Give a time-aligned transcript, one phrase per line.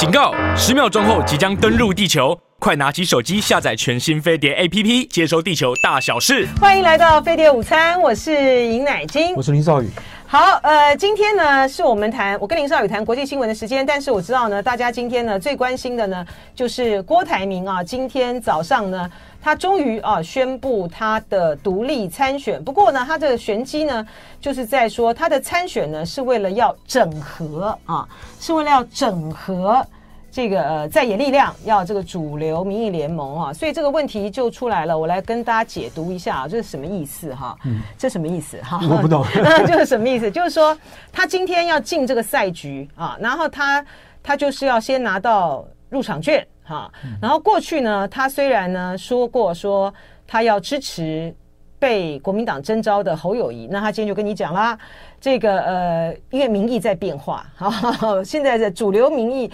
[0.00, 0.32] 警告！
[0.56, 6.48] 十秒钟后即将登陆地球，快拿起手机下载全新飞碟 APP，接收地球大小事。
[6.58, 8.32] 欢迎来到飞碟午餐，我是
[8.66, 9.90] 尹乃菁，我是林少宇。
[10.32, 16.24] 好，呃，今天呢是我们谈我跟林少宇谈国际新闻的时间，但是我知道呢，大家今天呢最关心的呢
[16.54, 19.10] 就是郭台铭啊，今天早上呢
[19.42, 24.06] 他终于啊宣布他的独立参选，不过呢他的玄机呢
[24.40, 28.08] 就是在说他的参选呢是为了要整合啊，
[28.38, 29.84] 是为了要整合。
[30.30, 34.96] 这个呃，在野力量要这个主流民意联盟啊，所以这个问题就出来了。
[34.96, 37.56] 我来跟大家解读一下啊，这是什么意思哈？
[37.64, 38.80] 嗯，这什么意思哈？
[38.88, 39.24] 我不懂，
[39.66, 40.30] 就是什么意思？
[40.30, 40.76] 就是说
[41.12, 43.84] 他今天要进这个赛局啊，然后他
[44.22, 46.88] 他就是要先拿到入场券哈。
[47.20, 49.92] 然后过去呢，他虽然呢说过说
[50.28, 51.34] 他要支持
[51.80, 54.78] 被国民党征召的侯友谊，那他今天就跟你讲啦，
[55.20, 59.50] 这个呃，因为民意在变化，哈， 现在的主流民意。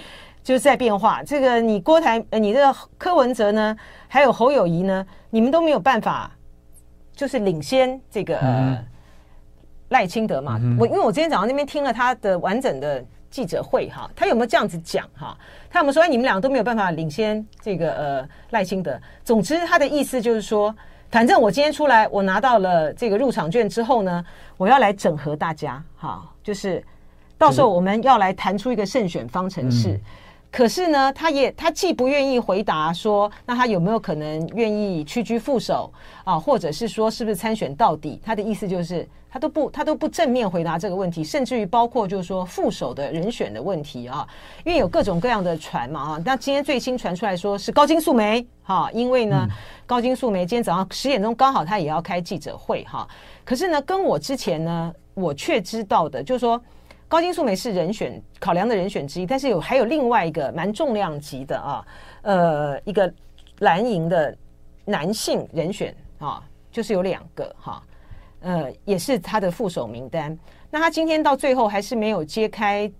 [0.47, 3.77] 就是在变化，这个你郭台，呃，你这个柯文哲呢，
[4.07, 6.31] 还有侯友谊呢，你们都没有办法，
[7.17, 8.79] 就是领先这个、呃、
[9.89, 10.53] 赖清德嘛。
[10.79, 15.37] 我因为我今天早上那边听了他的完整的记者会哈，他有没有这样子讲哈？
[15.69, 18.97] 他有没有说，哎，你们两个都没有办法领先这个呃赖清德？
[19.25, 20.73] 总之他的意思就是说，
[21.11, 24.25] 反正我今天出来，我拿到了这个入场券之后呢，
[24.57, 26.81] 我要来整合大家哈，就是
[27.37, 30.01] 到时候我们要来谈出一个胜选方程式。
[30.57, 35.93] 可是呢，他也他既不愿意回答说，那他有没有可能愿意屈居副手
[36.25, 38.19] 啊，或者是说是不是参选到底？
[38.25, 44.27] 他的意思就是他都不他都不正面回答这个问题，甚至于包括就是说副手的人选的问题啊，
[44.65, 46.23] 因为有各种各样的传嘛啊。
[46.25, 49.47] 那今天最新传出来说是高金素梅哈，因为呢
[49.85, 53.07] 高金素梅今天早上十点钟刚好他也要开记者会哈。
[53.45, 56.59] 可是呢，跟我之前呢，我却知道的就是说。
[57.09, 61.87] 高金素梅是人选考量的人选之一，但是有还有另外一个蛮重量级的啊，
[62.23, 63.13] 呃，一个
[63.61, 64.37] 蓝营的
[64.85, 67.83] 男性人选啊，就是有两个哈、啊，
[68.41, 70.37] 呃，也是他的副手名单。
[70.69, 72.91] 那他今天到最后还是没有揭开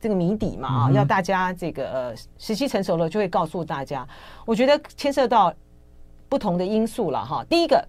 [0.00, 4.08] 这个谜底嘛啊，要大家这个呃时机成熟了就会告诉大家。
[4.46, 5.52] 我觉得牵涉到
[6.30, 7.44] 不同的因素了哈。
[7.46, 7.86] 第一个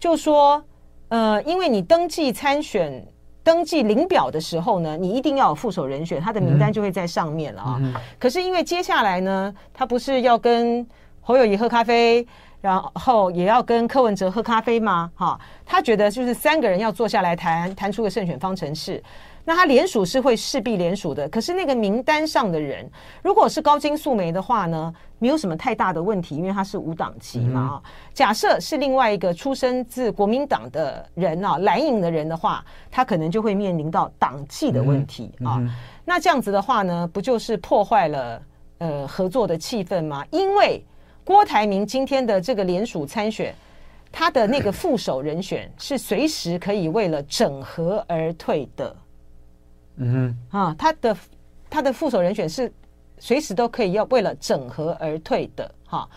[0.00, 0.60] 就说
[1.06, 3.06] 呃，因为你登记参选。
[3.48, 7.80] 登记领表的时候呢，你一定要有副手人选，他的名单就会在上面了啊。
[8.18, 10.86] 可是因为接下来呢，他不是要跟
[11.22, 12.26] 侯友谊喝咖啡，
[12.60, 15.10] 然后也要跟柯文哲喝咖啡吗？
[15.14, 19.02] 哈，他觉得就是三个人要坐下来谈，谈出个胜选方程式。
[19.48, 22.86] 那他联署是会势必联署的，可是那个名单上的人，
[23.22, 27.80] 如果是高金素梅的话呢，没有什么太大的问题，因为他是无党籍嘛。
[28.12, 35.58] 假设是另外一个出生自国民党的人啊，蓝营的人的话，他可能就会面临到党纪的问题啊。
[36.04, 38.42] 那这样子的话呢，不就是破坏了
[38.76, 40.22] 呃合作的气氛吗？
[40.30, 40.84] 因为
[41.24, 43.54] 郭台铭今天的这个联署参选，
[44.12, 48.94] 他的那个副手人选是随时可以为了整合而退的。
[49.98, 51.16] 嗯哼，啊，他的
[51.68, 52.72] 他的副手人选是
[53.18, 56.08] 随时都可以要为了整合而退的，哈。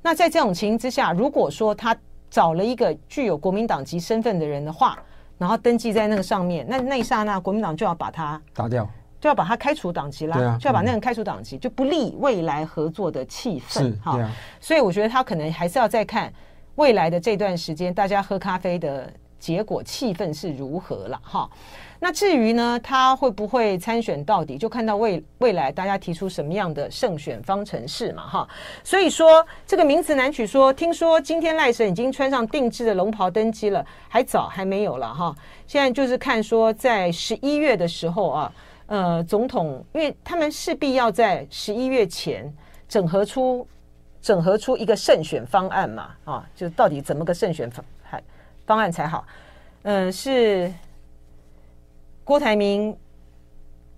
[0.00, 1.96] 那在这种情形之下，如果说他
[2.30, 4.98] 找了一个具有国民党籍身份的人的话，
[5.36, 8.88] 然后登记在那个上面，那那一刹那国民党就要把他打掉，
[9.20, 14.20] 就要把他开除党籍啦，啊，就要把那个人开除党籍，就不利未来合作的气氛，哈。
[14.20, 14.30] 啊，
[14.60, 16.32] 所以我觉得他可能还是要再看
[16.76, 21.48] 未来的这段时间，大家喝咖啡的结果气氛是如何了，哈。
[22.00, 28.48] 那至于呢，他会不会参选到底，就看到未未来大家提出什么样的胜选方程式嘛，哈。
[28.84, 35.34] 所以说这个名词难取说，听说今天赖神已经穿上定制的龙袍登基了，还早还没有了哈。
[35.66, 38.52] 现在就是看说在十一月的时候啊，
[38.86, 42.52] 呃，总统因为他们势必要在十一月前
[42.88, 43.66] 整合出
[44.22, 47.84] 整合出一个胜选方案嘛，啊，就到底怎么个胜选方
[48.68, 49.26] 方案才好？
[49.82, 50.72] 嗯、是。
[52.28, 52.94] 郭台铭，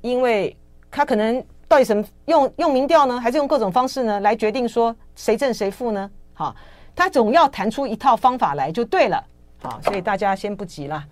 [0.03, 0.56] 因为
[0.88, 6.08] 他可能到底什么用用民调呢，还是用各种方式呢来决定说谁胜谁负呢？
[6.32, 6.55] 好，
[6.94, 9.20] 他总要谈出一套方法来就对了。
[9.61, 11.05] 好，所以大家先不急了，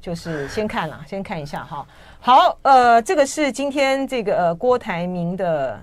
[0.00, 1.86] 就是先看了，先看一下哈。
[2.18, 5.80] 好，呃，这个是今天这个呃郭台铭的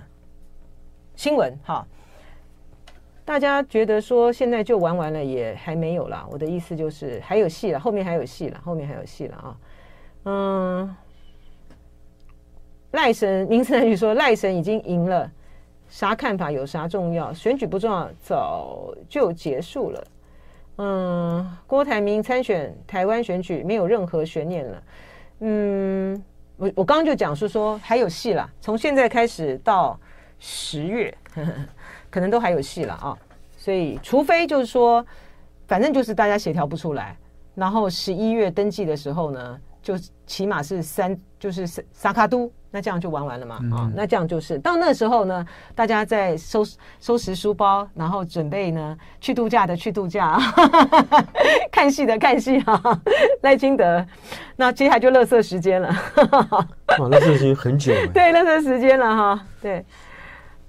[1.16, 1.86] 新闻哈。
[3.24, 9.56] 大家觉得说现在就玩完了也还没有啦，我的意思就是还有戏了，后面还有戏了，后面还有戏了啊。
[10.24, 10.96] 嗯，
[12.92, 15.30] 赖神名字那句说赖神已经赢了，
[15.88, 17.32] 啥看法有啥重要？
[17.32, 20.04] 选举不重要，早就结束了。
[20.78, 24.82] 嗯，郭台铭参选台湾选举没有任何悬念了。
[25.40, 26.24] 嗯，
[26.56, 29.98] 我我刚刚就讲是说还有戏了，从现在开始到
[30.38, 31.14] 十月，
[32.12, 33.18] 可能都还有戏了啊。
[33.56, 35.04] 所以，除非就是说，
[35.66, 37.16] 反正就是大家协调不出来，
[37.56, 39.94] 然后十一月登记的时候呢，就
[40.26, 42.48] 起码是三，就是萨卡都。
[42.74, 43.56] 那这样就玩完了嘛？
[43.76, 46.64] 啊、那这样就是到那时候呢，大家在收
[46.98, 50.40] 收拾书包，然后准备呢去度假的去度假，
[51.70, 52.80] 看戏的看戏啊。
[53.42, 54.02] 赖清德，
[54.56, 55.94] 那接下来就乐色时间了。
[56.98, 57.92] 哇，乐色时间很久。
[58.14, 59.46] 对，乐色时间了哈。
[59.60, 59.84] 对，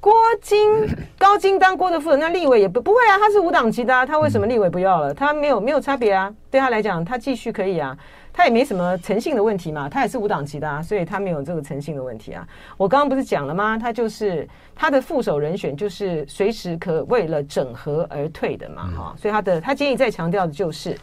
[0.03, 0.85] 郭金
[1.17, 5.13] 高金当郭的副手，那立委也不不会啊，他是无党籍的，啊，他为什么立委不要了？
[5.13, 7.97] 他没有没有差别啊，对他来讲，他继续可以啊。
[8.33, 12.45] 他也没什么诚信的问题嘛，他也是无党籍的啊，所以他没有这个诚信的问题啊。
[12.75, 13.77] 我刚刚不是讲了吗？
[13.77, 14.45] 他就是
[14.75, 19.17] 他的副手人选，就是随时可为了整合而退的嘛，哈、嗯。
[19.17, 20.97] 所以他的他今天一再强调的就是，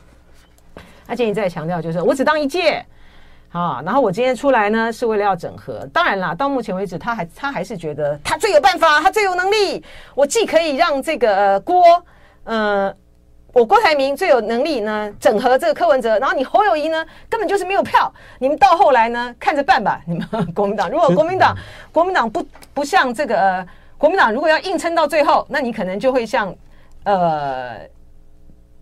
[1.06, 2.85] 他今天一再强调就是我只当一届，
[3.52, 5.87] 啊，然后我今天出来呢是为了要整合。
[5.93, 11.82] 当然啦，到目前为止他还他还是觉得他最有办法，他最有能力，我既可以让这个郭，
[12.44, 12.94] 呃。
[13.52, 18.14] 我郭台铭最有能力呢，整合这个柯文哲，然后你侯友宜呢，根本就是没有票。
[18.38, 20.00] 你们到后来呢，看着办吧。
[20.06, 21.58] 你们国民党，如果国民党
[21.91, 23.67] 国民党不不像这个、呃、
[23.99, 26.55] 国民党，如果要硬撑到最后，那你可能就会像
[27.02, 27.79] 呃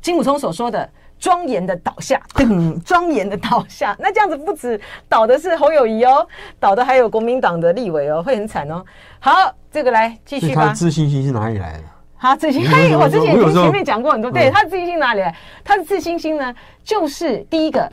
[0.03, 0.87] 金溥聪所说的
[1.19, 3.97] 庄严的倒下，嗯， 庄严的倒下。
[3.99, 6.27] 那这样子不止倒的是侯友谊哦，
[6.61, 8.85] 倒的还有国民党的立委哦，会很惨哦。
[9.19, 9.33] 好，
[9.71, 10.67] 这个来继续吧。
[10.67, 11.85] 他自信心是哪里来的？
[12.21, 14.31] 他自信，嘿，我之前已经前面讲过很多。
[14.31, 15.35] 对，他自信心哪里来？
[15.63, 17.89] 他的自信心呢，就是第一个，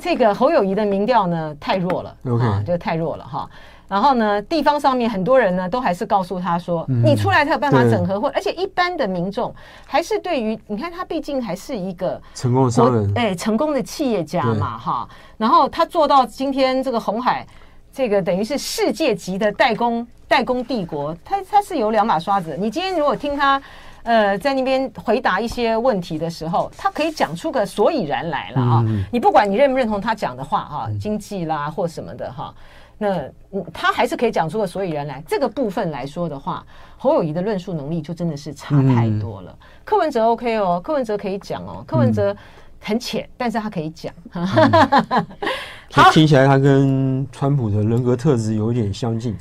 [0.00, 3.48] 这个侯友谊的民调呢太弱了啊，就太弱了哈。
[3.88, 9.54] 然后呢，地方上面很多人呢都还是告诉他说，你出来才有办法整合，或而且一般的民众
[9.86, 15.08] 还是对于你看他毕竟还是一个成功的商人，哎，成功的企业家嘛哈。
[15.36, 17.46] 然后他做到今天这个红海，
[17.92, 20.06] 这个等于是世界级的代工。
[20.28, 22.54] 代工帝国，他他是有两把刷子。
[22.60, 23.62] 你今天如果听他，
[24.02, 28.84] 呃，在那边回答一些问题的时候，他可以讲出个所以然来了啊。
[28.86, 32.52] 嗯、你不管你认不认同他讲的话哈，经济啦或什么的哈，
[32.98, 33.22] 那
[33.72, 35.22] 他还是可以讲出个所以然来。
[35.26, 36.64] 这个部分来说的话，
[36.96, 39.50] 侯友谊的论述能力就真的是差太多了。
[39.50, 42.36] 嗯、柯文哲 OK 哦，柯文哲可以讲哦，柯文哲
[42.80, 44.12] 很浅，但是他可以讲。
[44.34, 44.46] 嗯、
[45.92, 49.36] 好，听起来他跟川普的人格特质有点相近。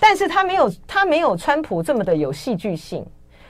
[0.00, 3.04] 但是他没有，他没有川普这么的有戏剧性。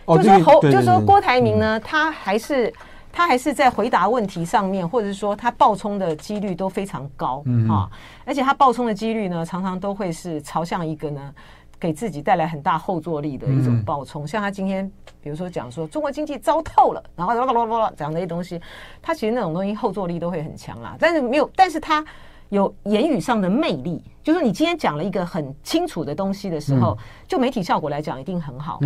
[0.07, 2.73] 哦、就说侯，就说郭台铭呢，他还是
[3.13, 7.91] 他还是在回答问题上面，或者是说他爆冲的几率都非常高啊、嗯啊。
[8.25, 11.35] 而且他爆冲的几率呢，常常都会是朝向一个呢，
[11.81, 14.25] 给自己带来很大后坐力的一种爆冲。
[14.25, 14.91] 嗯、像他今天，
[15.21, 18.61] 比如说讲说中国经济糟透了，然后啦啦啦啦讲那些东西，
[19.03, 20.97] 他其实那种东西后坐力都会很强啦。
[20.99, 22.05] 但是没有，但是他。
[22.51, 28.79] 有言语上的魅力，就是你今天讲了一个很清楚的东西的时候，嗯、就媒体效果来讲一定很好。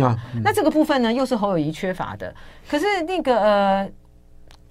[0.43, 2.35] 那、这个部分呢，又是侯友宜缺乏的。
[2.69, 3.89] 可是那个呃，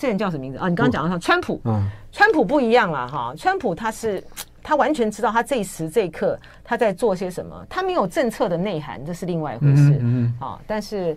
[0.03, 0.69] 这人叫什么名字啊？
[0.69, 3.33] 你刚刚讲到他川普，嗯，川普不一样了哈。
[3.39, 4.21] 川普他是
[4.61, 9.97] 他完全知道他这一时这一刻他在做些什么，他没有政策的内涵，这是另外一回事。
[10.01, 11.17] 嗯啊，但是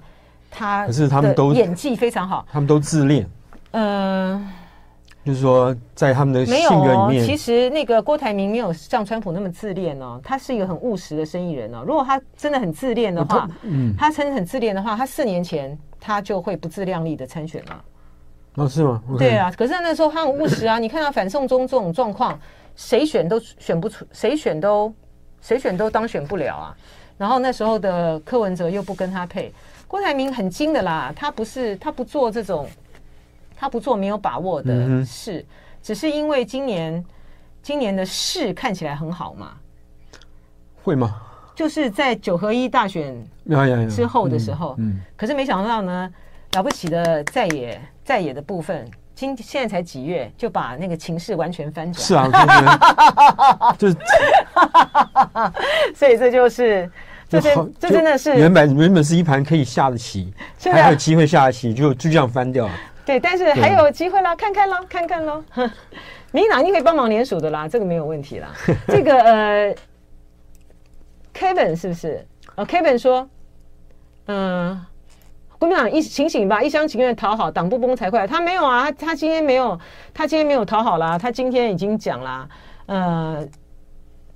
[0.52, 3.28] 他可是他们都演技非常好，他们都自恋。
[3.72, 4.48] 嗯、呃。
[5.26, 11.84] 就是说，在他们的性格里面，没有哦，其实那个郭台铭没有像川普那么自恋哦，他是一个很务实的生意人哦。
[11.84, 17.84] 如果他真的很自恋的话，嗯，他真的很自恋的话，他四年前他就会不自量力的参选了。
[18.56, 19.18] 哦，是吗？Okay.
[19.18, 20.80] 对啊，可是那时候他很务实啊。
[20.80, 22.40] 你看到反送中这种状况，
[22.76, 24.94] 谁选都选不出，谁选都
[25.42, 26.78] 谁选都当选不了啊。
[27.18, 29.54] 然后那时候的柯文哲又不跟他配，
[29.88, 32.68] 郭台铭很精的啦，他不是他不做这种。
[33.58, 35.46] 他不做没有把握的事，嗯、
[35.82, 37.04] 只是因为今年
[37.64, 39.54] 今年的事看起来很好嘛？
[40.84, 41.16] 会吗？
[41.56, 43.16] 就是在九合一大选
[43.90, 46.14] 之后的时候，嗯，可是没想到呢，
[46.52, 53.98] 了不起的在野在野的部分，今现在才几月就把那个情势完全翻转，是啊， 就是，
[55.94, 56.90] 所以这就是
[57.28, 60.32] 这真这真的是原本原本是一盘可以下的棋，
[60.62, 62.74] 还有机会下的棋，就就这样翻掉了。
[63.04, 65.44] 对，但是还有机会啦，看看喽，看看喽。
[66.32, 68.52] 民进党一定可以帮忙联署的啦，这个没有问题啦。
[68.88, 69.76] 这个呃
[71.34, 72.26] ，Kevin 是不是？
[72.56, 73.30] 哦，Kevin 说，
[74.26, 74.86] 嗯、呃，
[75.66, 78.28] 国民党一醒醒吧，一厢情愿讨好，党不崩才怪。
[78.28, 79.80] 他没有啊，他他今天没有，
[80.14, 82.48] 他今天没有讨好啦，他今天已经讲啦，
[82.86, 83.46] 呃。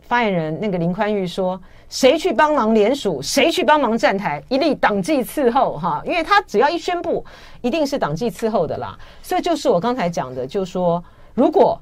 [0.02, 6.02] 发言人那个林宽裕说：“谁去帮忙联署，谁去帮忙站台，一律党纪伺候哈！
[6.04, 7.24] 因为他只要一宣布，
[7.62, 8.98] 一定是党纪伺候的啦。
[9.22, 11.04] 所以就是我刚才讲的，就说，
[11.36, 11.80] 如果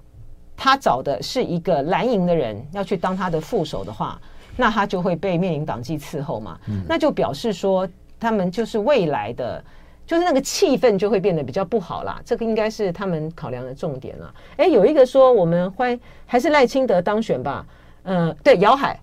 [0.57, 4.19] 他找的是一个蓝营的人要去当他的副手的话，
[4.57, 6.59] 那他就会被面临党纪伺候嘛。
[6.67, 7.87] 嗯、那就表示说，
[8.19, 9.63] 他们就是未来的，
[10.05, 12.21] 就是那个气氛就会变得比较不好啦。
[12.25, 14.33] 这个应该是他们考量的重点了。
[14.57, 17.65] 哎，有一个说我们欢还是赖清德当选吧。
[18.03, 18.99] 嗯、呃，对，姚海。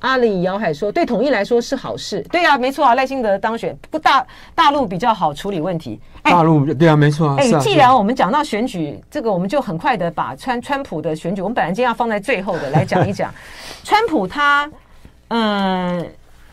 [0.00, 2.22] 阿里姚海说：“对统一来说是好事。
[2.32, 6.00] 对呀、啊，没错啊，赖清德当选，不大大陆比较好处理问题。
[6.22, 7.36] 大陆对啊，没错啊。
[7.38, 13.30] 哎，既然我们讲到选举，这个我们就很快的把川川普的选举，我们本来今天要放在最后的来讲一讲。
[13.84, 14.70] 川普他，
[15.28, 16.10] 嗯。”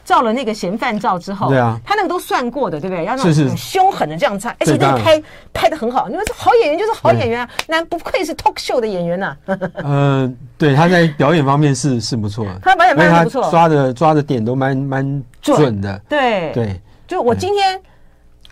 [0.08, 3.04] 照了那个嫌犯照之后，对啊，他那个都算过的，对不对？
[3.04, 5.22] 要那种很凶狠的这样唱，而且那个拍
[5.54, 6.08] 拍的很好。
[6.08, 9.36] 你们说好演员就是好演员啊，那不愧是 talk show 的演员呐。
[9.84, 16.02] 呃，对，他在表演方面是是不错，他表演方面不错，抓的抓的点都蛮蛮准的。
[16.08, 17.78] 对对，就我今天，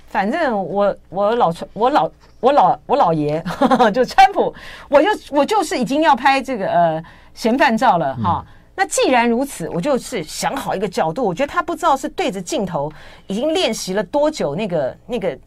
[0.10, 3.42] 反正我我老川我老我老我老爷
[3.94, 4.54] 就川普，
[4.90, 8.46] 我就我就是已经要拍这个呃嫌犯照了哈。
[8.76, 11.24] 那既然如此，我就是想好一个角度。
[11.24, 12.92] 我觉得他不知道是对着镜头，
[13.28, 15.38] 已经练习了多久，那个那个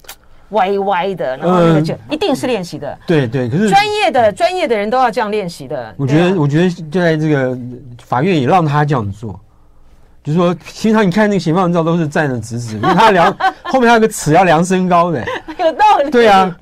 [0.51, 2.91] 歪歪的，然后那个就一定是练习的。
[2.91, 5.95] 嗯、对对，可是专业的专业的人都要这样练习的。
[5.99, 7.59] 我觉得，啊、我觉得就在这个
[8.03, 9.39] 法院也让他这样做，
[10.29, 15.25] 就是说，平常你看那个嫌犯照都是站的直直， 因为他量后面还有个尺要量身高的，
[15.59, 16.11] 有道理。
[16.11, 16.55] 对啊。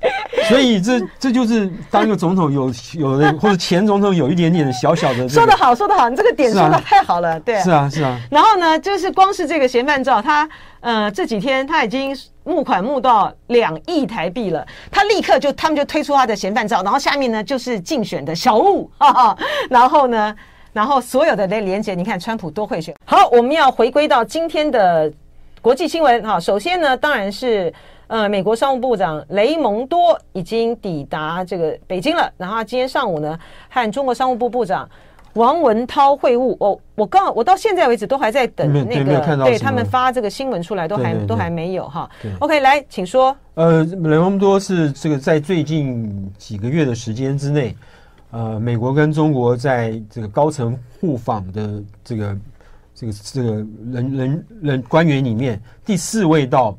[0.48, 8.16] 所以这这就是当一个总统有有的或者前总统有一点点的小小的、这个、说得好说得好，你这个点说的太好了，对，是啊是啊。
[8.30, 10.48] 然后呢，就是光是这个嫌犯照，他
[10.80, 19.36] 呃这几天他已经募款募到两亿台币了，他立刻就他们就推出他的嫌犯照，然后下面呢就是竞选的小物，哈哈，
[19.68, 20.32] 然后呢，
[20.76, 22.94] 然后所有的那连接，你看川普多会选。
[23.06, 25.10] 好，我们要回归到今天的
[25.62, 27.72] 国际新闻哈，首先呢，当然是。
[28.08, 32.30] 呃，美国商务部长雷蒙多已经抵达这个北京了。
[32.36, 33.36] 然后今天上午呢，
[33.68, 34.88] 和中国商务部部长
[35.32, 36.56] 王文涛会晤。
[36.60, 42.08] 我我刚我到现在为止都还在等那个，对他们发这个新闻出来都还都还没有哈。
[42.38, 43.36] OK，来，请说。
[43.54, 47.76] 呃，雷蒙多是这个在最近几个月的时间之内，
[48.36, 52.36] 呃，美国跟中国在这个高层互访的这个
[52.94, 53.54] 这个这个
[53.90, 56.76] 人人人官员里面第四位到。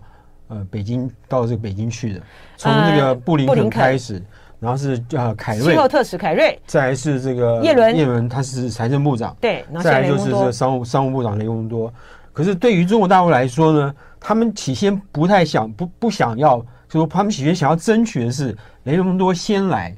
[0.50, 2.22] 呃，北京到这个北京去的，
[2.56, 4.24] 从那个布林肯开始，
[4.62, 11.94] 然后是呃凯瑞，气候特使凯瑞，再来是这个叶伦，叶伦他是财政部长，对，再来就是这个商务商务部长雷蒙多。
[12.32, 19.94] 可是对于中国大陆来说呢，他们起先不太想不不想要，就说他们起先想要争取的是雷蒙多先来，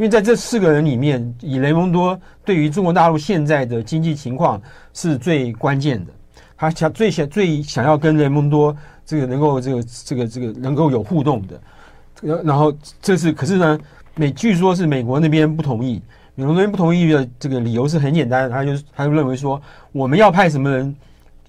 [0.00, 4.58] 因为在这四个人里面，以雷蒙多对于中国大陆现在的经济情况
[4.94, 6.12] 是最关键的，
[6.56, 8.74] 他想最想最想要跟雷蒙多。
[9.04, 13.78] 这个能够这个这个这个能够有互动的，然后这是可是呢，
[14.14, 16.00] 美据说是美国那边不同意，
[16.34, 19.60] 美国那边不同意的这个理由是很简单，他就他就认为说，
[19.92, 20.96] 我们要派什么人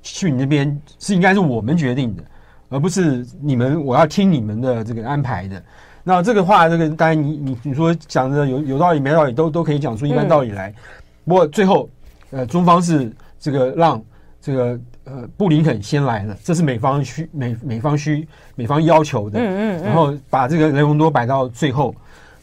[0.01, 2.23] 去你那边是应该是我们决定的，
[2.67, 5.63] 而不是你们我要听你们的这个安排的。
[6.03, 10.73] 那这个话这个当然你你你说讲的有有道理没道理都都可以讲出一般道理来，
[11.25, 11.89] 不过最后
[12.31, 14.01] 呃中方是这个让
[14.39, 14.79] 这个。
[15.03, 19.39] 呃，布林肯先来了，这是美方需美美方需美方要求的。
[19.39, 21.93] 嗯嗯，然后把这个雷蒙多摆到最后。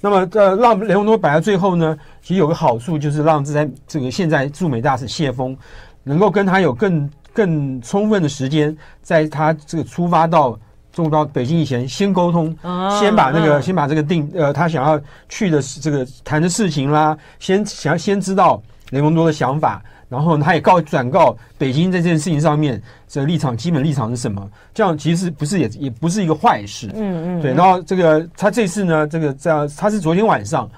[0.01, 5.57] 那么，呃，让雷蒙多摆到最后呢，其实有个好处，就是让这在这个现在驻美大使谢峰
[6.03, 10.59] 能够跟他有更更充分的时间，在他这个出发到
[10.99, 12.53] 中国到北京以前，先沟通，
[12.99, 19.81] 先把那个先把这个定呃他想要去的这个谈的事情啦，先想要先知道雷蒙多的想法。
[20.09, 24.51] 然后他也告转告北京在这件事情上面这立场基本立场是什么？
[24.75, 26.91] 这样其实不是也也不是一个坏事。
[26.95, 27.43] 嗯嗯。
[27.43, 30.69] 对，然后这个他这次呢，这个这样他是昨天晚上，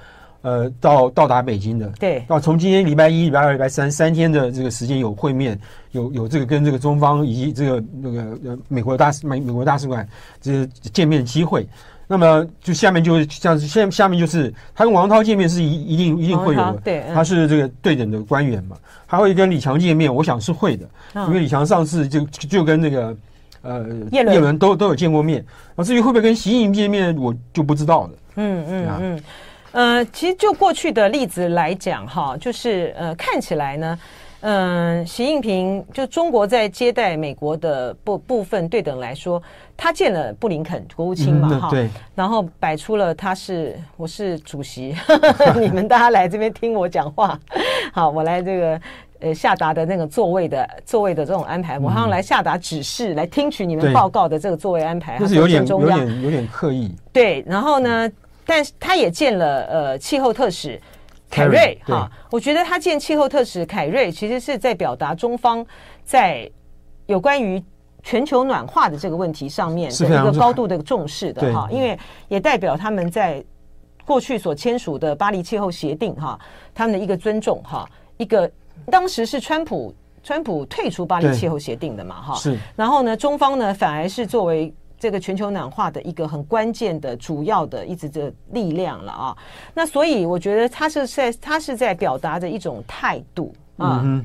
[0.42, 1.86] 呃，到到达北京的。
[1.98, 2.24] 对。
[2.28, 5.58] 到从今天礼拜一、礼拜二、礼拜三三天的这个时间有会面，
[5.92, 10.08] 有有这个跟这个中方以及这个那个呃美国大使美美国大使馆
[10.40, 11.66] 这个见面的机会。
[12.12, 23.16] 那么就下面就像是下下面就是他跟王涛见面是一一定一定会有的，对，他是这个对等的官员嘛，他会跟李强见面，我想是会的，因为李强上次就就跟那个
[23.62, 24.58] 呃叶伦。
[24.58, 25.44] 都都有见过面，
[25.76, 28.10] 啊，至于会不会跟习近平见面，我就不知道了。
[28.34, 29.22] 嗯嗯嗯，
[29.72, 33.98] 呃，其实就过去的例子来讲哈，就是呃看起来呢。
[34.42, 39.42] 嗯，习近平就中国在接待美国的部部分对等来说，
[39.76, 44.96] 他见了布林肯国务卿嘛哈、嗯，对，然后摆出了他是我是主席，
[45.60, 47.38] 你们大家来这边听我讲话，
[47.92, 48.80] 好，我来这个
[49.18, 56.90] 呃下达的那个座位的座位的这种安排，我好像来下达指示，来听取你们报告的这个座位安排，就是有点有点有点刻意。
[57.12, 58.10] 对，然后呢，
[58.50, 60.80] 但是他也见了呃气候特使。
[61.32, 65.64] 凯瑞哈、啊，我觉得他见气候特使凯瑞，其实是在表达中方
[66.02, 66.50] 在
[67.06, 67.62] 有关于
[68.02, 73.40] 全球暖化的这个问题上面的一个高度的重视的哈，因为也代表他们在
[74.04, 76.36] 过去所签署的巴黎气候协定哈，
[76.74, 78.50] 他们的一个尊重哈，一个
[78.86, 84.74] 当时是川普川普退出巴黎气候协定的嘛哈，是，然后呢，中方呢反而是作为。
[85.00, 89.36] 这个全球暖化的一个很关键的主要的一直的力量了啊，
[89.72, 94.22] 那所以我觉得他是在他是在表达着一种态度啊，嗯、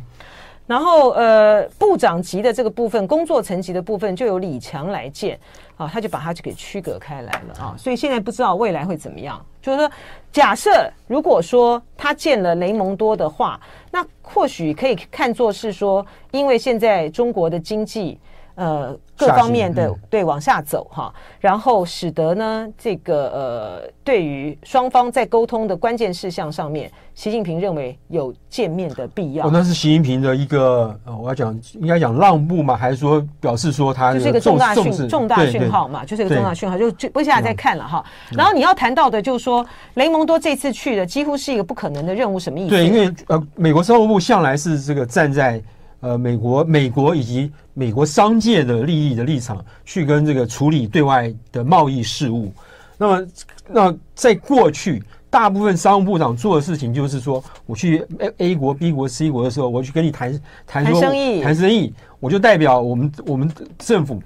[0.67, 5.39] 然后呃部长级的这个部分，工作层级的部分就由李强来见
[5.77, 9.89] 啊，他就把它就给区隔开来了啊，所以现在不知道未来会怎么样，就是说
[10.33, 13.57] 假设如果说他见了雷蒙多的话，
[13.89, 18.19] 那或许可以看作是说，因为现在中国的经济。
[18.55, 29.45] 呃，各方面的对往下走哈，然后使得呢，这个呃，对于双方在沟通的关键事项上面，习近平认为有见面的必要。
[29.45, 38.05] 哦，那是习近平的一个，呃，我要讲应该讲让步嘛，还是说表示说他就是一个重大讯重大讯号嘛，就是一个重大讯号，就就接下来再看了哈。
[38.31, 42.69] 然后你要谈到的就是说，雷蒙多这次去的几乎是一个不可能的任务，什么意思？
[42.69, 45.61] 对，因为呃，美国商务部向来是这个站在。
[46.05, 52.53] 呃，美国、美国以及美国商界的利益的立场，去跟这个处理对外的贸易事务。
[52.95, 53.27] 那么，
[53.67, 64.21] 那在过去，大部分商务部长做的事情就是说，我去 A A 国、B 国、C 国的时候，我去跟你谈谈说生意，谈生意，我就代表我们我们政府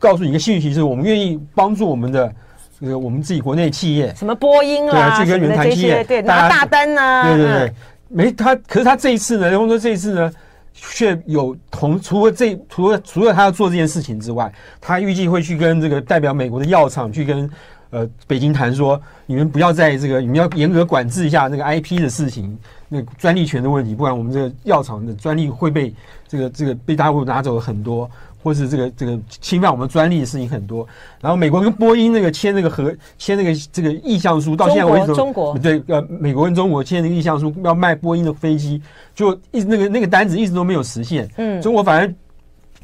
[0.00, 2.34] 告诉你一个信息，是我们愿意帮助我们的
[2.80, 7.72] 这个我们自己国内企业，什么波音啊，对，这跟原台企业对拿大单啊，对对对，
[8.08, 10.32] 没他，可是他这一次呢，然后说这一次呢。
[10.72, 17.50] 却有同除了这除了除了他要做这件事情之外，他预计会去跟这个代表美国的药厂去跟
[17.90, 22.56] 呃北京谈说，你们不要在这个你们要严格管制一下那个 IP 的事情，
[22.88, 25.94] 那专利权的问题，不然我们这个药厂的专利会被
[26.26, 28.10] 这个这个被大陆拿走了很多。
[28.42, 30.86] 或是这个这个侵犯我们专利的事情很多，
[31.20, 38.80] 然后美国跟波音那个签那个合签那个这个意向书，到现在为止，中国对呃美国跟中国签那个意向书要卖波音的飞机，
[39.14, 41.28] 就一直那个那个单子一直都没有实现。
[41.36, 42.14] 嗯，中国反正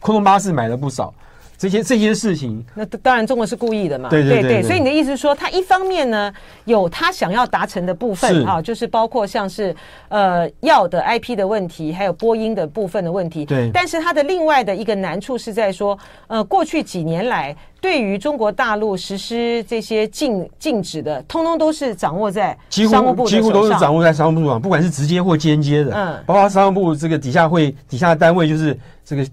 [0.00, 1.12] 空中巴士买了不少。
[1.58, 4.10] 这些这些事情，那当然中国是故意的嘛。
[4.10, 6.32] 对对对，所以你的意思是说，他一方面呢
[6.66, 9.74] 有他想要达成的部分啊，就是包括像是
[10.08, 13.46] 呃药的 IP 的问题，还有播音的部分的问题。
[13.46, 13.70] 对。
[13.72, 25.94] 但是他的另外的一个难处是在说，呃，过去几年来对于中国大陆实施这些禁禁止的，通通都是掌握在商务部的，几乎几乎都是掌握在商务部上，不管是直接或间接的。
[25.94, 26.22] 嗯。
[26.26, 29.26] 包括商务部这个底下会底下的单位，就是这个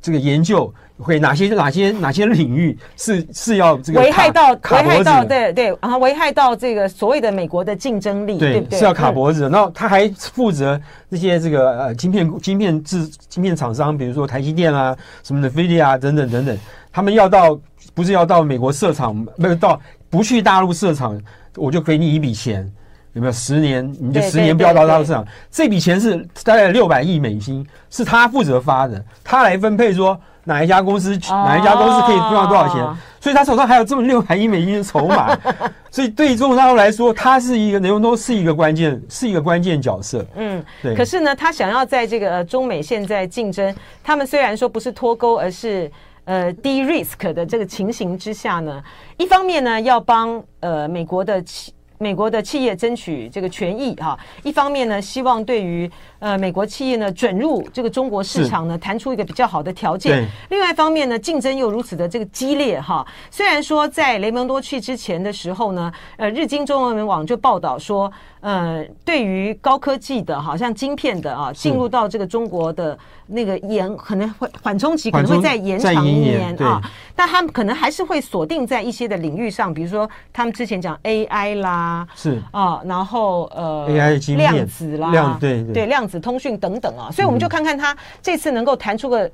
[0.00, 0.72] 这个研究。
[0.98, 8.78] 会哪些哪些哪些领域是是要这个危害到危害到对对，然后危害到这个所谓的美国的竞争力，对不对？
[8.78, 9.42] 是要卡脖子。
[9.50, 10.80] 然后他还负责
[11.10, 16.58] 那些这个呃晶片晶片制晶片厂商，比如说台积电啊什么的飞利啊等等等等，
[16.90, 17.58] 他们要到
[17.92, 19.78] 不是要到美国设厂，没有到
[20.08, 21.20] 不去大陆设厂，
[21.56, 22.66] 我就给你一笔钱，
[23.12, 23.32] 有没有？
[23.32, 30.18] 十年你就十年不要到大陆设厂，这笔钱是大概六百亿美金，是他负责发的，他来分配说。
[30.46, 31.10] 哪一家公司？
[31.28, 32.80] 哪一家公司可以赚到多少钱？
[32.80, 35.36] 哦、所以他手上还有这么六百亿美金的筹码，
[35.90, 40.24] 所以对于中国大陆来说，他是一个雷蒙多是一个关键，是一个关键角色。
[40.36, 40.94] 嗯，对。
[40.94, 45.90] 可是呢，他想要在这个中美现在竞争，他们虽然说不是脱钩，而是
[46.24, 48.80] 呃低 risk 的这个情形之下呢，
[49.16, 55.90] 一方面呢要帮呃美国的企美国的企业争取这个权益哈，一方面呢希望对于。
[56.26, 60.26] 呃，美国企业呢准入这个中国市场呢，谈出一个比较好的条件。
[60.48, 63.06] 另外一方面呢，竞争又如此的这个激烈哈。
[63.30, 68.10] 虽然说在雷蒙多去之前的时候呢，呃，日经中文网就报道说，
[68.40, 76.82] 呃，对于高科技的，好像晶片的啊，进入到这个中国的那个延可能会缓冲期可能会再延长一年啊，
[77.14, 86.04] 但他们可能还是会锁定在一些的领域上，比如说他们之前讲 AI 啦，是啊，然后呃，AI 量子啦，对，对量。
[86.06, 89.30] 子通讯等等啊，所以我们就看看他这次能够谈出个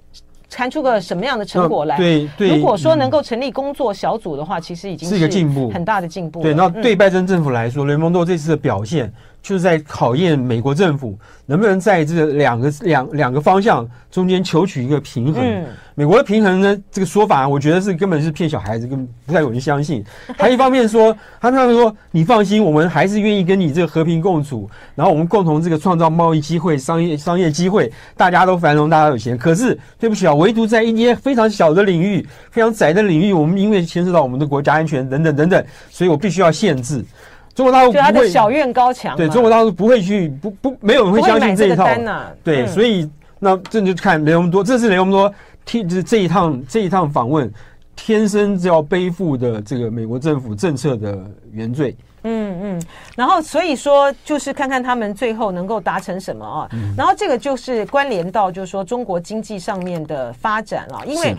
[0.51, 1.97] 谈出个什么样的成果来。
[1.97, 6.43] 对对，如果说能够成立工作小组的话，其实已经是一个进步，很大的进步。
[6.43, 9.13] 对，那对拜登政府来说，雷蒙多这次的表现。
[9.43, 15.43] 就是在考验美国政府能不能在这两个两两个方向中间求取一个平衡。
[15.45, 15.65] 嗯，
[15.97, 20.05] 美国的平衡呢，这个说法我觉得是根本是骗小孩子，根本不太有人相信。
[20.39, 29.37] 还一方面说， 他那样说，你放心，我们还是愿意跟你这个和平共处，然后我们共同这个创造贸易机会、商业商业机会，大家都繁荣，大家有钱。
[29.37, 37.05] 可是对不起啊，唯独在一些非常小的领域、非常窄的领域，我们因为牵涉到我们的国家安全等等等等，所以我必须要限制。
[37.55, 45.33] 中国大陆就他的小院高墙，对，中国大陆不会去不不没有人会相信这一套，啊、对，嗯、所以那这就看雷蒙多，这是雷蒙多
[45.65, 47.53] 天就是这一趟这一趟访问，
[47.95, 51.19] 天生就要背负的这个美国政府政策的
[51.53, 51.97] 原罪。
[52.25, 52.83] 嗯嗯，
[53.17, 61.37] 然后所以说就是看看他们最后能够达成什么啊，嗯、然后这个就是关联到就是说中国经济上面的发展啊，因为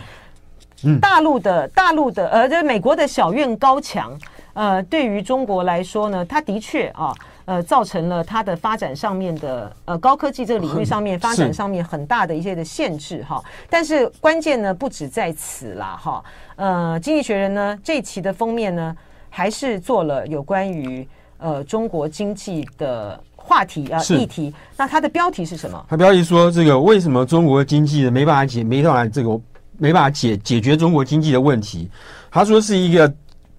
[1.00, 4.12] 大陆的、嗯、大陆的呃，这美国的小院高墙，
[4.54, 7.14] 呃，对于中国来说呢，它的确啊，
[7.46, 16.24] 呃，造成了它的发展上面的呃高科技这个领域上面 发展上面很大的一些的限制哈，但是关键呢不止在此啦哈，
[16.56, 18.96] 呃，经济学人呢这一期的封面呢。
[19.36, 21.08] 还是做了有关于
[21.40, 25.84] 呃中国经济的话题啊议题，那它的标题是什么？
[25.90, 29.42] 它标题说这个为什么中国经济没办法解没办法这个
[29.80, 31.90] 没办法解解决中国经济的问题？
[32.30, 33.12] 他说是一个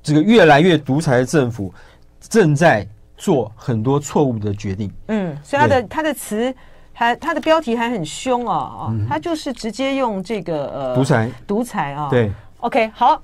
[0.05, 1.75] 这个越来越独裁的政府
[2.21, 2.87] 正在
[3.17, 4.89] 做很多错误的决定。
[5.09, 6.55] 嗯，所以他的他的词
[6.93, 12.09] 还他的标题还很凶啊啊，他就是直接用这个呃独裁独裁啊。
[12.09, 13.21] 对，OK 好。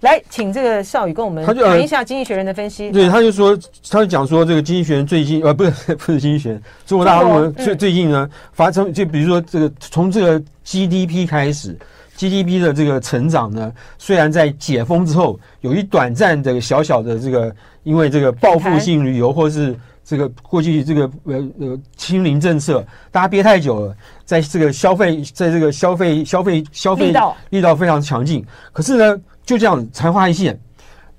[0.00, 2.86] 来，请这个少宇跟我们谈一下《经济学人》的分析。
[2.86, 3.54] 呃、对，他就说，
[3.90, 11.78] 他就讲说，这个《经济学人》最近呃，不是不是《经济学人》，中国大陆最最近呢，发生就比如说这个从这个 GDP 开始
[12.20, 29.20] ，GDP 的这个成长呢，虽然在解封之后有一短暂的小小的这个，因为这个报复性旅游或是这个过去这个呃呃清零政策，大家憋太久了，在这个消费，在这个消费消费消费力道力道非常强劲，可是呢。
[29.42, 30.56] 就这样昙花一现，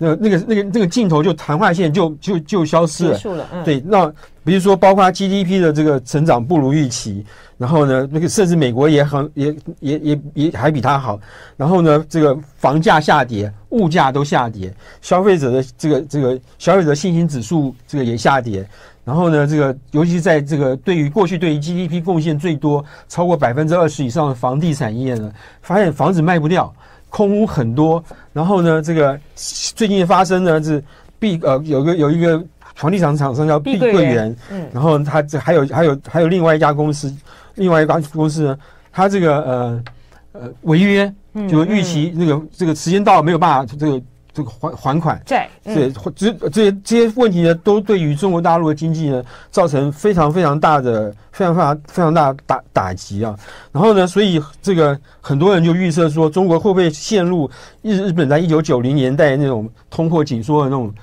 [0.04, 3.20] 那那个那个那个镜头就昙花线就就就消失了。
[3.38, 4.12] 了嗯、对，那
[4.44, 7.24] 比如说包括 GDP 的这个成长不如预期，
[7.56, 11.20] 然后呢，那个甚至美国也很也也也也还比它好。
[11.56, 18.68] 然后呢，这个房价下跌，物价都下跌，消费者的这个这个消费者信心指数这个也下跌。
[19.06, 26.74] 然后呢，这个尤其在这个对于过去对于 GDP 贡献最多超过百分之二十以上的房地产业呢，发现房子卖不掉。
[27.12, 30.84] 空屋很多，然后呢，这个最近发生呢是
[31.20, 32.44] 碧呃有个有一个
[32.74, 37.14] 房地产厂商叫碧桂园，嗯，然后他这还有还有还有另外一家公司，
[37.56, 38.58] 另外一家公司呢，
[38.92, 39.84] 他这个呃
[40.32, 41.14] 呃违约，
[41.48, 44.02] 就预期那个这个时间到了没有办法这个。
[44.34, 53.38] 这个还还款，对，对，这这些这些问题呢，都对于中国大陆的经济呢，造成非常非常大的、非常非常非常大的打打击啊。
[53.72, 57.50] 然后呢，所以这个很多人就预测说，中国会不会陷入
[57.82, 60.94] 日日本在一九九零年代那种通货紧缩的那种。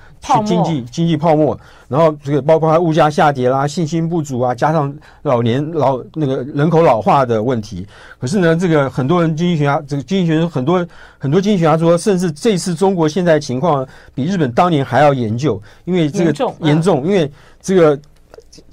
[0.45, 7.87] 经济经济泡沫，然后这个包括它物价下跌啦，信心不足啊，加上老年老那个人口老化的问题。
[8.19, 10.85] 可是呢，这个很多人经济学家，这个经济学人很多
[11.17, 17.97] 很多经济学家说，甚至这次中国现在情况比日本当年还要严重，因为这个严重，严重，因为这个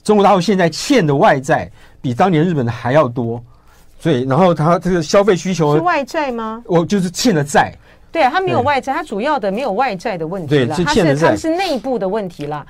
[0.02, 1.70] 中国大陆现在欠的外债
[2.02, 3.42] 比当年日本的还要多，
[4.00, 6.62] 所以然后它这个消费需求是外债吗？
[6.66, 7.74] 我就是欠的债。
[8.16, 12.64] 对啊，它没有外债，它主要的没有外债的问题了，它是它是内部的问题啦。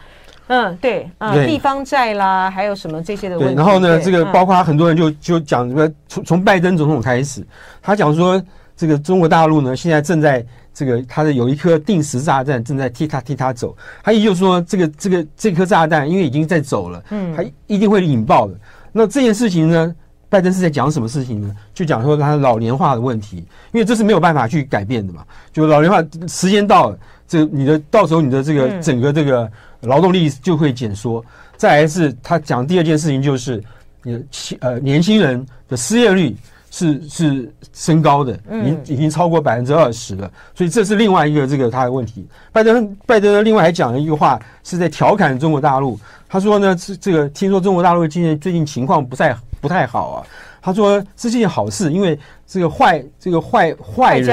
[0.48, 3.54] 嗯，对啊，地方债啦，还有什么这些的问题。
[3.54, 7.46] 然后呢，这个包括很多人就就讲，什么从从拜登总统开始，
[7.80, 8.42] 他讲说，
[8.76, 18.54] 这个中国大陆呢，现在正在这个它的有一颗定时炸弹正在踢他踢他走，他也就是说，这个这个这颗炸弹因为已经在走了，嗯，它一定会引爆的。
[18.90, 19.94] 那这件事情呢？
[20.28, 21.54] 拜登是在讲什么事情呢？
[21.72, 23.36] 就讲说他老年化的问题，
[23.72, 25.24] 因为这是没有办法去改变的嘛。
[25.52, 29.48] 就老年化时间到了，这你的到时候你的这个整个这个
[29.82, 31.24] 劳动力就会减缩。
[31.56, 33.62] 再来是他讲第二件事情，就是
[34.02, 34.22] 你的
[34.60, 36.36] 呃年轻人的失业率
[36.72, 38.36] 是是升高的，
[38.84, 40.30] 已已经超过百分之二十了。
[40.56, 42.26] 所以这是另外一个这个他的问题。
[42.52, 45.98] 拜登拜登另外还讲了一个话，是在调侃中国大陆。
[46.28, 49.34] 他说呢，这这个听说中国大陆今年最近情况不太。
[49.60, 50.26] 不太好啊，
[50.60, 54.26] 他说这是件好事，因为这个坏这个坏坏人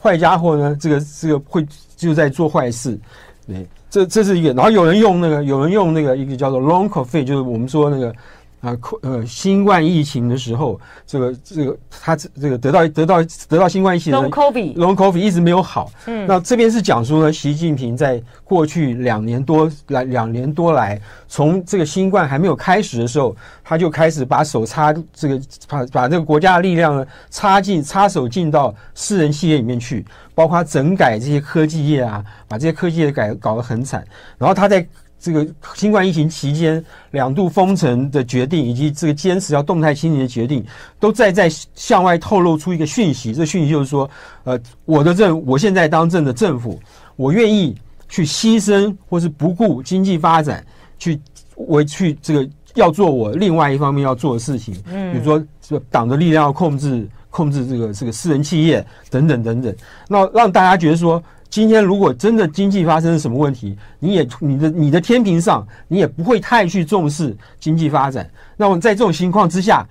[0.00, 2.98] 坏家伙呢，这个这个会就在做坏事，
[3.46, 4.52] 对，这这是一个。
[4.52, 8.14] 然后有人用那个有人用那个一个叫做 Long coffee，就是我们说那个。
[8.64, 15.92] 啊，呃，新冠疫情的时候，这个这个他这这个得到得到得到新冠疫情的 Long COVID，Long COVID 一直没有好。
[16.06, 20.98] 嗯，那这边是讲说呢，习近平在过去两年多来两年多来，
[21.28, 34.02] 从这个新冠还没有开始的时候，他就开始把手插这个把把这个国家的力量呢插进插手进到私人企业里面去，包括整改这些科技业啊，把这些科技业改搞得很惨，
[34.38, 34.86] 然后他在。
[35.24, 40.62] 这个新冠疫情期间两度封城的决定，以及这个坚持要动态清零的决定，
[41.00, 43.32] 都在在向外透露出一个讯息。
[43.32, 44.10] 这讯息就是说，
[44.42, 46.78] 呃，我的政，我现在当政的政府，
[47.16, 47.74] 我愿意
[48.06, 50.62] 去牺牲或是不顾经济发展，
[50.98, 51.18] 去
[51.56, 59.74] 为去这个要做我另外一方面要做的事情，嗯，比如说这个党的力量要控制控制这个这个私人企业等等等等，
[60.06, 61.22] 那让大家觉得说，
[61.54, 68.28] 今天如果真的经济发生什么问题，你也你的你的天平上，你也不会太去重视经济发展。
[68.56, 69.86] 那么在这种情况之下，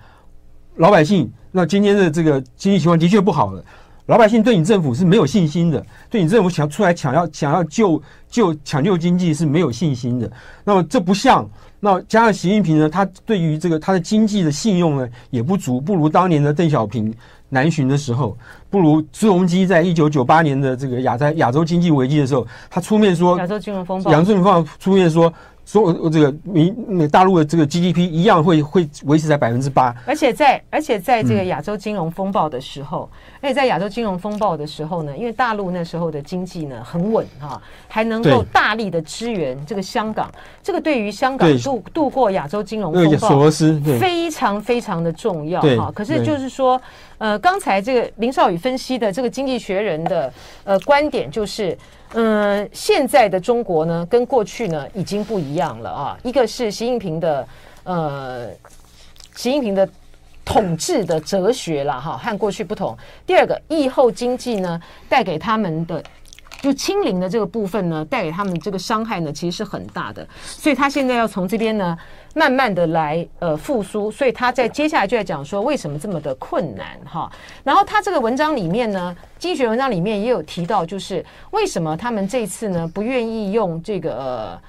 [0.74, 3.64] 老百姓那今天的这个经济情况的确不好了。
[4.04, 10.30] 老百姓对你政府是没有信心的，对你政府想出来抢要想要救救抢救经济是没有信心的。
[10.64, 11.48] 那么这不像，
[11.80, 17.10] 那加上习近平呢，他对于这个他的经济的信用呢也不足，不如当年的邓小平
[17.54, 18.36] 南巡的时候，
[18.68, 25.32] 不如朱镕基在一九九八年的这个亚在亚洲经济危机的时候，他出面说亚洲金融风暴，亚洲金融风暴出面说。
[25.66, 33.08] 说这个民大陆的这个 GDP 一样会会维持在百分之八，而且在而且在这个亚洲金融风暴的时候，
[33.40, 40.30] 而且在亚洲金融风暴的时候呢，因为大陆那时候的经济呢很稳哈，还能够大力的支援这个香港，
[40.62, 45.90] 这个对于香港度度过亚洲金融风暴，索罗斯非常非常的重要哈。
[45.94, 46.78] 可是就是说，
[47.18, 50.32] 呃，刚才这个林少宇分析的这个经济学人的
[50.64, 51.76] 呃观点就是。
[52.16, 56.16] 嗯，现在的中国呢，跟过去呢已经不一样了啊。
[56.22, 57.48] 一个是习近平的，
[57.82, 58.46] 呃，
[59.34, 59.88] 习近平的
[60.44, 62.96] 统治的哲学了哈，和过去不同。
[63.26, 66.00] 第二个，疫后经济呢带给他们的。
[66.64, 70.26] 就清零的这个部分呢，带给他们这个伤害呢，其实是很大的。
[70.40, 71.94] 所以他现在要从这边呢，
[72.34, 74.10] 慢慢的来呃复苏。
[74.10, 77.30] 所以他在接下来就在讲说，为什么这么的困难哈。
[77.62, 84.62] 然后他这个文章里面呢，经济学文章里面也有提到，就是为什么他们这次呢不愿意用这个、呃、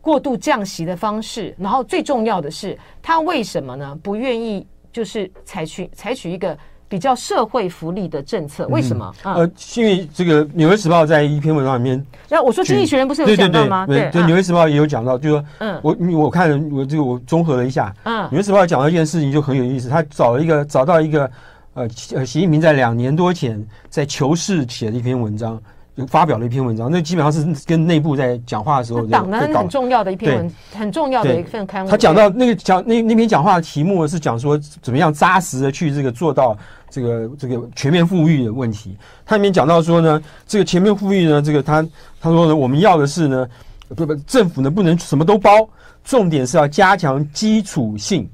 [0.00, 1.54] 过度降息的方式。
[1.58, 6.56] 然后最重要的是，他为什么呢不愿意就是采取采取一个。
[6.88, 9.12] 比较社会福利的政策，为什么？
[9.22, 13.86] 呃，因为这个《纽约时报》在一篇文章里面，那我说《经济学人》不是有讲到吗？
[13.86, 21.30] 对对对，《纽约时报》也有讲到，就是说，嗯，我我看我这个我综合了一下，嗯，《纽约时报》讲到一件事情就很有意思，他找了一个找到一个
[21.74, 25.60] 呃呃，习近平在两年多前在《求是》写的一篇文章。
[25.96, 31.88] 就发表了一篇文章，那基本上是跟内部在讲话的时候，党呢很重要的一篇文，很重要的一份刊物。
[31.88, 36.56] 他讲到那个讲那那篇讲话的题目是讲说怎么样扎实的去这个做到
[36.90, 38.96] 这个这个全面富裕的问题。
[39.24, 41.86] 他里面讲到说呢，这个全面富裕呢，这个他
[42.20, 43.48] 他说呢，我们要的是呢，
[43.94, 45.50] 不不，政府呢不能什么都包，
[46.02, 48.28] 重点是要加强基础性。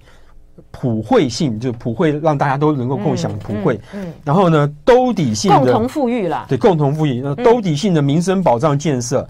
[0.70, 3.81] 普惠性就普惠，让大家都能够共享普惠。
[3.92, 6.46] 嗯，嗯，然后呢，兜底性的共同富裕啦。
[6.49, 7.20] 对，共同富裕。
[7.23, 9.27] 那兜底性的民生保障建设，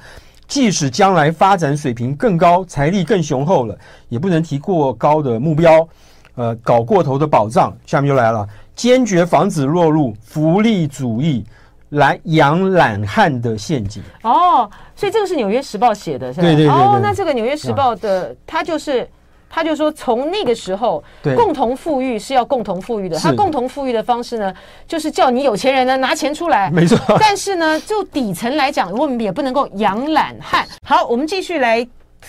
[0.46, 3.76] 即使将来发展水平更高，财力更雄厚了，
[4.08, 5.88] 也不能提过高的目标。
[6.36, 11.44] 呃，搞过头的保障，下面就来了，坚决防止落入福利主义
[11.90, 14.02] 来养懒汉的陷阱。
[14.22, 16.46] 哦，所以这个是《纽约时报》写的，是吧？
[16.46, 16.74] 对对对，对。
[16.74, 19.08] 哦，那这个《纽约时报》的，它就是。
[19.50, 21.02] 他就说，从那个时候，
[21.36, 23.18] 共同富裕是要共同富裕的。
[23.18, 24.54] 他共同富裕的方式呢，
[24.86, 26.70] 就是叫你有钱人呢拿钱出来。
[26.70, 26.96] 没错。
[27.18, 30.64] 但是呢，就底层来讲，我们也不能够养懒汉。
[30.86, 31.86] 好，我们继续来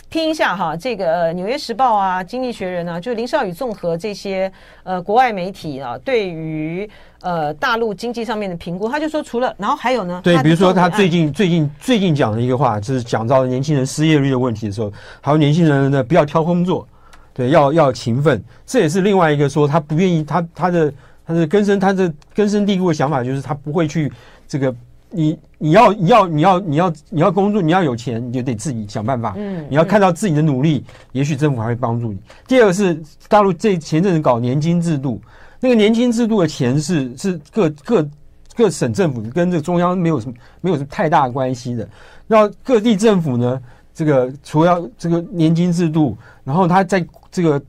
[0.10, 4.52] 听一下哈，这个《纽约时报》啊，《经济学人》啊，就林少宇综合这些
[4.84, 6.90] 呃国外媒体啊，对于
[7.22, 16.88] 呃大陆经济上面的评估，他就说，除了然后还有呢，对，比如说他最近最近最近讲的一个话，就是讲到年轻人失业率的问题的时候，还有年轻人呢不要挑工作。
[17.34, 20.94] 对，要要勤奋，这也是另外一个说他不愿意，他他的
[21.26, 24.12] 他的根深，他的根深蒂固的想法就是他不会去
[24.48, 24.76] 这个，
[25.10, 29.34] 你你要你要你要你要你要工作，你要有钱，你就得自己想办法。
[29.38, 32.20] 嗯，你要看到自己的努力，也许政府还会帮助你。
[32.48, 35.22] 第二个是大陆这前阵子搞年金制度，
[35.60, 38.10] 那个年金制度的钱是是各各
[38.56, 41.88] 各省政府跟这个中央没有什么没有什么太大关系的，
[42.28, 43.62] 那各地政府呢，
[43.94, 47.62] 这个除了这个年金制度，然后他在这个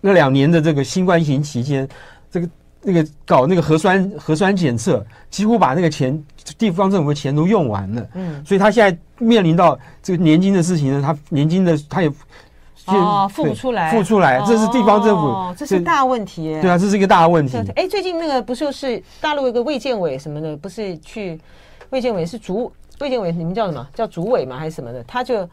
[0.00, 1.88] 那两年的这个新冠疫情期间，
[2.30, 2.48] 这个
[2.82, 6.22] 那个搞那个核酸核酸检测，几乎把那个钱
[6.58, 8.06] 地方政府的钱都用完了。
[8.14, 12.12] 嗯，所以他现在面临到这个年金的事情呢，他年金的他也
[12.86, 16.58] 哦付不出来，付出来，这是地方政府，哦，这是大问题。
[16.60, 17.56] 对啊，这是一个大问题。
[17.76, 21.40] 哎，最近那个不就是大陆一个卫健委什么的，不是去
[21.88, 24.58] 卫健委是主卫健委，你们叫什么叫主委吗？
[24.58, 25.02] 还是什么的？
[25.04, 25.48] 他就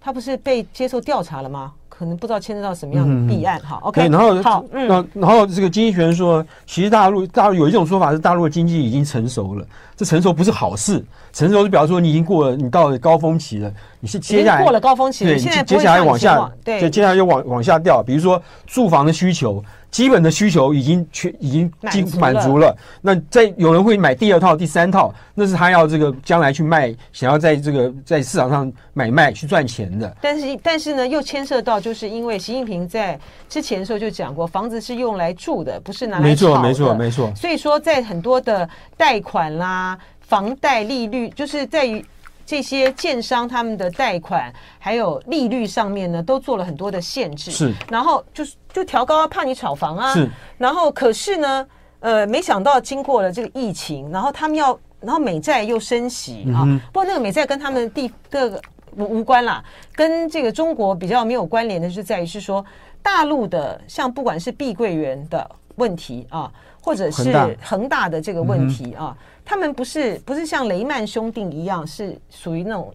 [0.00, 1.72] 他不是被接受调查了吗？
[1.98, 19.64] 可能不知道牵涉到什么样的弊案，哈、嗯、，OK，然后好，嗯，然后这个经济学人说，其实大陆大陆有一种说法是大陆的经济已经成熟了，这成熟不是好事，成熟是表示说你已经过了，你到了高峰期了，你是接下来过了高峰期了，对，现在接下来往下，对，接下来又往往下掉，比如说住房的需求。
[19.96, 22.76] 基本的需求已经全已经满足了满足了。
[23.00, 30.14] 那在有人会买第二套、第三套，那是他要这个将来去卖，想要在这个在市场上买卖去赚钱的。
[30.20, 36.28] 但是但是呢，又牵涉到，就是因为习近平在之前的时候就讲过，房子是用来住的，不是拿来炒的。
[36.28, 37.32] 没错，没错，没错。
[37.34, 42.04] 所以说，在很多的贷款啦、房贷利率，就是在于。
[42.46, 47.50] 这些建商他们的贷款还有利率上面呢，都做了很多的限制。
[47.50, 50.14] 是，然后就是就调高，怕你炒房啊。
[50.14, 51.66] 是，然后可是呢，
[51.98, 56.62] 呃，没想到经过了这个疫情，然后他们要，然后美债又升息啊。
[56.64, 58.62] 嗯、不过那个美债跟他们的地各个
[58.96, 62.64] 无无关啦，跟这个中国比较没有关联的，是在于是说
[63.02, 66.48] 大陆的像不管是碧桂园的问题啊，
[66.80, 69.16] 或者是恒大的这个问题啊。
[69.46, 72.92] 他们不是不是像雷曼兄弟一样是属于那种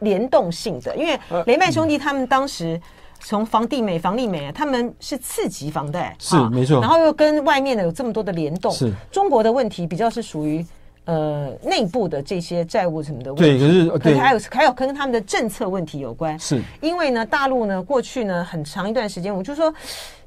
[0.00, 2.80] 联动性的，因为雷曼兄弟他们当时
[3.20, 8.72] 从房地美、房利美啊，他们是次级房贷，是没错，然后又跟外面的有这么多的联动。
[8.72, 10.64] 是中国的问题比较是属于
[11.04, 16.38] 呃内部的这些债务什么的问题，对，可是，可是还有还有跟他们的政策问题有关。
[16.38, 19.72] 是因为呢，大陆呢过去呢很长一段时间，我就说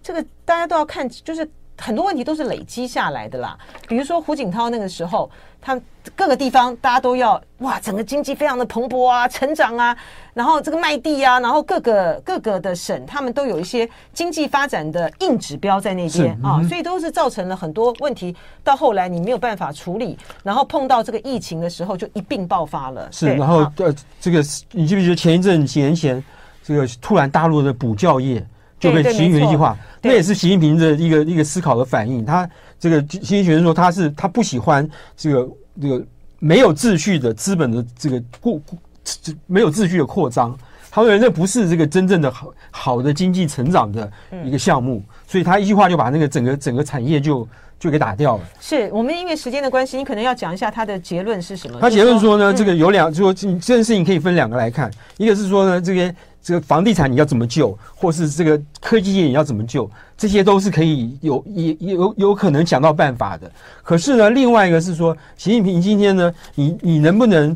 [0.04, 1.50] 这个大家都要看，就是。
[1.80, 5.30] 很多问题都是累积下来的啦，比如说胡锦涛那个时候，
[5.62, 5.80] 他
[6.16, 9.96] 各个地方大家都要哇，整个经济非常的蓬勃啊，成长啊，
[10.34, 18.36] 然后这个卖地啊，然后各个各个的省他们都有一些经济发展的硬指标在那边啊，所以都是造成了很多问题。
[18.64, 23.08] 到后来你没有办法处理，然后碰到这个疫情的时候就一并爆发了。
[23.12, 26.22] 是，然后呃，这个你记不记得前一阵几年前，
[26.64, 28.46] 这个突然大陆的补教业。
[28.80, 32.26] 就被习近平一句话，那也是习近平的一个一个思考的反应。
[32.26, 35.50] 他这个习近平说，他是他不喜欢这个
[35.82, 36.06] 这个
[36.40, 38.60] 没有秩序的资本的这个过
[39.46, 40.58] 没有秩序的扩张。
[40.92, 44.12] 他认为那不是这个真正的好好的经济成长的
[44.44, 47.48] 一个项目，所以他一句话就把那个整个整个产业就
[47.80, 48.44] 就给打掉了。
[48.60, 51.80] 是我们因为时间的关系，你可能要讲一下他的结论是什么？
[51.80, 56.14] 他结论说呢，这个有两，就说这件事情可以分两个来看，一个是说呢，这个。
[56.42, 59.88] 这个房地产你要怎么救，或是这个科技业你要怎么救，
[60.18, 63.52] 这些都是可以有也有有可能想到办法的。
[63.84, 67.56] 可是呢，另外一个是说，习近平今天呢，你你能不能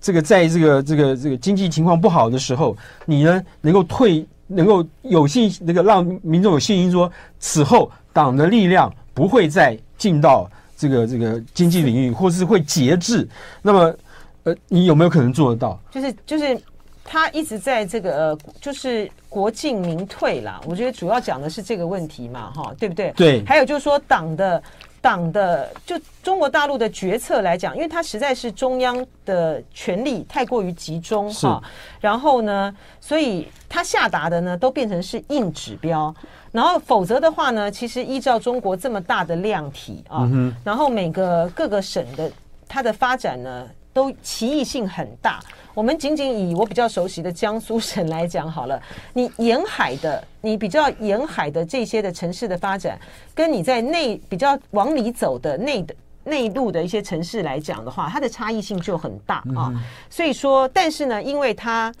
[0.00, 13.28] 这个在这个这个这个经济情况不好的时候，你呢能够退，能够有信那个让民众有信心说，此后党的力量不会再进到这个这个经济领域，或是会节制。
[13.60, 13.96] 那么，
[14.44, 15.78] 呃，你有没有可能做得到？
[15.90, 16.60] 就是就是。
[17.04, 20.60] 他一直在这个呃，就是国进民退啦。
[20.66, 23.12] 我觉得主要讲的是这个问题嘛，哈，对不对？
[23.16, 23.44] 对。
[23.44, 24.62] 还有就是说，党的
[25.02, 31.60] 党的，就中国大陆的决策来讲，因为它实在是中央的权力太过于集中哈。
[32.00, 36.14] 然后呢，所以它下达的呢，都变成是硬指标。
[36.52, 42.30] 然后否则的话呢，其实依照中国这么大的量体啊，嗯、然后每个各个省的
[42.68, 45.40] 它的发展呢，都歧义性很大。
[45.74, 48.80] 我们仅仅以我比较熟悉的江苏省来讲好了，
[49.14, 52.98] 你沿海的，你比较沿海的这些的城市的发展，
[53.34, 59.72] 跟你在内比较往里走的内的内陆的一些城市来讲的话，它的差异性就很大啊。
[60.10, 61.92] 所以说，但是呢，因为它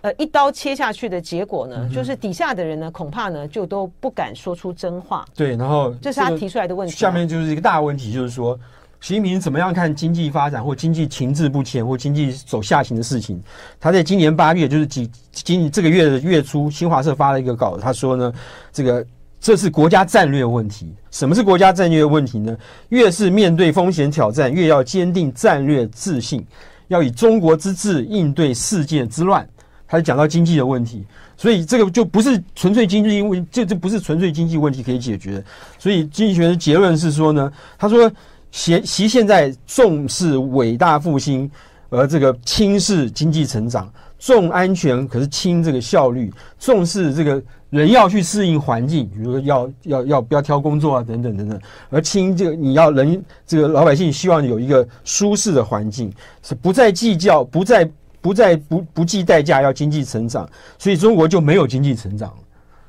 [0.00, 5.24] 呃一刀切下去的结果呢，就是底下的人呢，恐怕呢就都不敢说出真话。
[5.36, 6.94] 对，然后这是他提出来的问题。
[6.94, 8.58] 下面就是一个大问题，就是说。
[9.00, 13.42] 习近平怎么样看经济发展或经济停滞不前或经济走下行的事情？
[13.80, 18.30] 他在今年八月，就是几今这个月的月初，新华社发了一个稿，他说呢，
[18.70, 19.04] 这个
[19.40, 20.94] 这是国家战略问题。
[21.10, 22.54] 什么是国家战略问题呢？
[22.90, 26.46] 越是面对风险挑战，越要坚定战略自信，
[26.88, 29.48] 要以中国之智应对世界之乱。
[29.88, 31.04] 他就讲到经济的问题，
[31.38, 35.42] 所以这个就不是纯粹经济因为这这不是纯粹经济问题可以解决。
[35.78, 38.12] 所以经济学的结论是说呢，他说。
[38.50, 41.50] 习习现在重视伟大复兴，
[41.88, 43.84] 而这个轻视经济成长；
[44.18, 51.58] 重安全，可是轻这个效率；重视这个人要去适应环境，比如说要要要不要挑工作啊，等等等等；
[51.90, 57.88] 而轻这个你要人这个老百姓希望有一个舒适的环境，是不再计较，不再
[58.20, 62.34] 不再不不计代价要经济成长，所以中国就没有经济成长。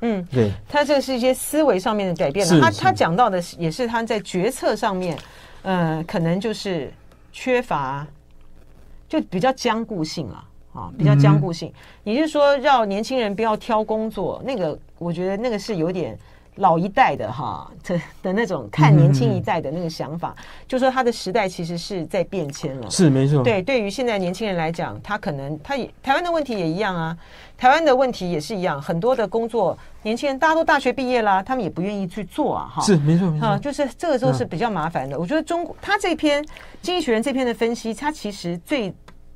[0.00, 2.60] 嗯，对，他这是一些思维上面的改变了。
[2.60, 5.16] 他他讲到的也是他在决策上面。
[5.62, 6.92] 呃，可能就是
[7.32, 8.06] 缺乏，
[9.08, 11.72] 就比较僵固性了啊，比较僵固性。
[12.04, 16.18] 也就是说，让年轻人不要挑工作，那个我觉得那个是有点
[16.56, 22.90] 老一代的哈 的的那种看年轻一代的那个想法，嗯、就说他的时代其实是在变迁了。
[22.90, 23.42] 是没错。
[23.42, 27.16] 对，对于现在年轻人来讲，他可能他也台湾的问题也一样啊，
[27.56, 32.70] 台湾的问题也是一样，很多的工作年轻人大家都大学毕业啦，他们也不愿意去做啊。
[32.74, 33.48] 哈，是没错没错。
[33.48, 35.16] 啊，就是这个时候是比较麻烦的。
[35.16, 36.44] 嗯、我觉得中国他这篇
[36.82, 38.94] 《经济学人》这篇的分析，他其实最。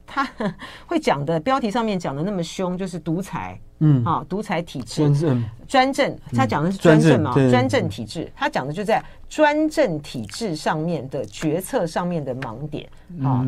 [0.09, 0.25] 他
[0.87, 6.19] 会讲的标题上面讲的那么凶，就是独裁，嗯啊，独裁体制，专政，专政。
[6.35, 8.31] 他讲的是专政嘛，专政体制。
[8.35, 12.89] 他讲的就在专政体制上面的决策上面的盲点
[13.23, 13.45] 啊，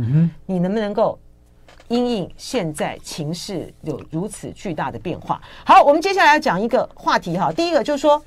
[0.47, 1.19] 你能不能够
[1.89, 5.41] 因应现在情势有如此巨大的变化？
[5.65, 8.23] 好，我们接下来要讲一个话题哈，第一个就是说，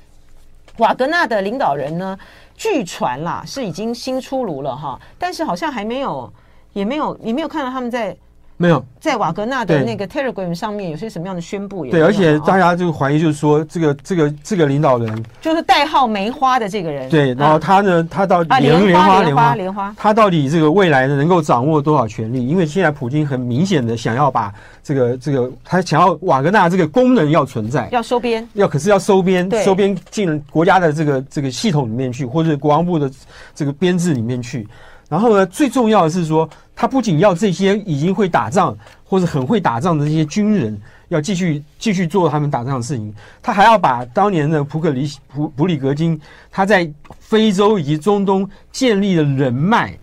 [0.78, 2.18] 瓦格纳的领导人呢，
[2.56, 6.32] 据传啦是已经新出炉了哈，但是好像还没有。
[6.74, 8.16] 也没有，你没有看到他们在
[8.56, 11.84] 没有在瓦格纳的那个 Telegram 上面有些什么样的宣布？
[11.86, 17.08] 对，而且大家就怀疑，就是说这个这个这个领导人就是代号梅花的这个人。
[17.08, 22.46] 对，然后他呢，他到底莲莲花莲花莲花，他到底这个未来呢能够掌握多少权力？
[22.46, 33.10] 因为现在普京很明显的想要把这个这个他想要瓦格纳这个功能要存在，要收编，要可是要收编，收编进国家的这个这个系统里面去，或者国防部的
[33.56, 34.68] 这个编制里面去。
[35.12, 46.18] 然后呢，最重要的是说，他不仅要这些已经会打仗或者很会打仗的这些军人，要继续继续做他们打仗的事情，他还要把当年的普克里普普里格金
[46.50, 46.90] 他在
[47.20, 49.94] 非洲以及中东建立的人脉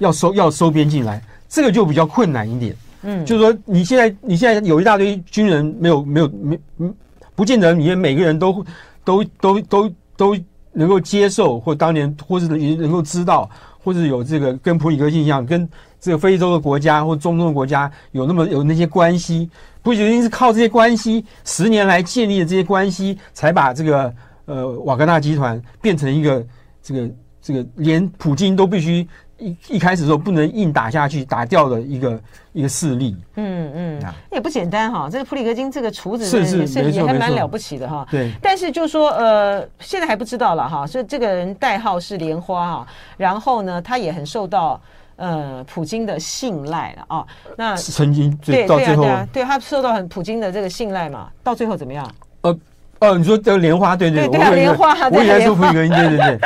[0.00, 2.76] 要收要收编进来，这个就比较困难一点。
[3.00, 6.94] 嗯，就是说你现在你现在有一大堆军人没有没有没嗯，
[7.34, 8.62] 不见得你每个人都
[9.02, 10.36] 都都都都
[10.72, 13.48] 能够接受，或当年或是能能够知道。
[13.88, 15.66] 或者有这个跟普里格金一样，跟
[15.98, 19.48] 这个非洲的国家或中东的国家有那么有那些关系，
[19.82, 24.12] 普里格信是靠这些关系十年来建立的这些关系，才把这个
[24.44, 26.46] 呃瓦格纳集团变成一个
[26.82, 27.10] 这个
[27.40, 29.08] 这个连普京都必须
[29.38, 32.20] 一一开始的时候不能硬打下去打掉的一个
[32.52, 33.16] 一个势力。
[33.36, 38.06] 嗯嗯，也不简单哈，这个普里格金这个厨子是是是也还蛮了不起的哈。
[38.10, 42.86] 对，但是就说呃现在还不知道了哈，所以这个人代号是莲花哈。
[43.16, 44.80] 然后呢，他也很受到
[45.16, 47.26] 呃普京的信赖了啊。
[47.56, 51.28] 那曾经对对啊对啊，对他受到很普京的这个信赖嘛。
[51.42, 52.10] 到最后怎么样？
[52.40, 52.58] 呃
[53.00, 56.38] 哦，你说这个莲花，对对对，莲花，我也在说普里格金，对对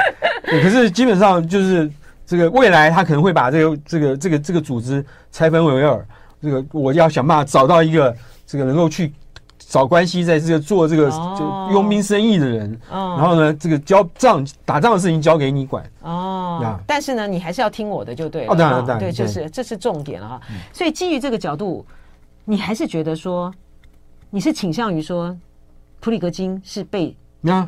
[0.45, 0.62] 对。
[0.62, 1.90] 可是基本上就是
[2.33, 6.07] 这个未来他可能会把这个这个这个这个组织拆分为二。
[6.41, 8.16] 这个我要想办法找到一个
[8.47, 9.12] 这个能够去。
[9.59, 16.78] 找关系，在这个做这个就佣兵生意的人，哦、然后呢，这个交仗打仗的事情交给你管哦。
[16.87, 18.53] 但是呢，你还是要听我的就对了。
[18.53, 20.41] 哦，当然，当然，对，就是这是重点了哈。
[20.51, 21.87] 嗯、所以基于这个角度，
[22.45, 23.51] 你还是觉得说，
[24.28, 25.35] 你是倾向于说，
[26.01, 27.66] 普里格金是被那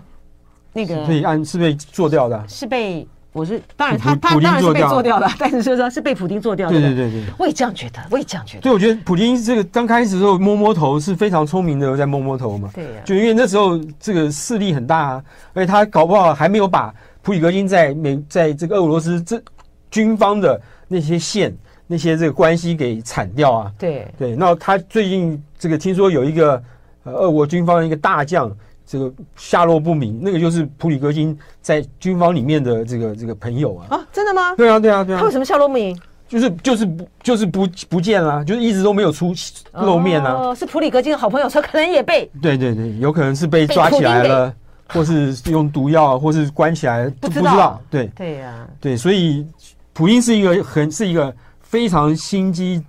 [0.74, 3.08] 那个被按是被做掉的，是被。
[3.34, 6.80] 我是当然他，他他当然是被做掉了，但是就是说是被普京做掉的。
[6.80, 8.60] 对对对对，我也这样觉得，我也这样觉得。
[8.62, 12.70] 对，我觉得普京这个刚开始的时候摸摸头是非常聪明的，在摸摸头嘛。
[12.72, 13.04] 对呀、啊。
[13.04, 19.42] 就因为那时候这个势力很大啊，而且他搞不好还没有把普里格金在美在这个俄罗斯这
[19.90, 21.52] 军方的那些线、
[21.88, 23.72] 那些这个关系给铲掉啊。
[23.76, 24.36] 对对。
[24.36, 26.62] 那他最近这个听说有一个
[27.02, 28.48] 呃俄国军方的一个大将。
[28.86, 33.86] 这个下落不明，那个就是普里戈金在军方里面的这个这个朋友啊。
[33.96, 34.54] 啊，真的吗？
[34.56, 35.18] 对啊，对啊，对啊。
[35.18, 35.98] 他为什么下落不明？
[36.26, 39.34] 就是就是不就是不不见了，就是一直都没有出
[39.72, 40.32] 露面啊。
[40.32, 42.28] 哦，是普里戈金的好朋友，说可能也被。
[42.40, 44.52] 对对对，有可能是被抓起来了，
[44.88, 47.80] 或是用毒药，或是关起来，不知道。
[47.90, 49.46] 对对呀，对，所以
[49.92, 52.82] 普丁是一个很是一个非常心机，